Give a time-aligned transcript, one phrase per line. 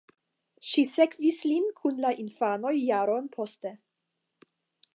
[0.67, 3.75] Ŝi sekvis lin kun la infanoj jaron poste.